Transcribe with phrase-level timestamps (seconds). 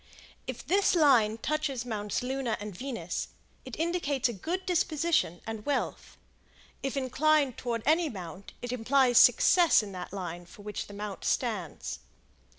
[0.47, 3.27] If this line touches Mounts Luna and Venus,
[3.65, 6.17] it indicates a good disposition and wealth;
[6.81, 11.23] if inclined toward any mount, it implies success in that line for which the mount
[11.23, 11.99] stands.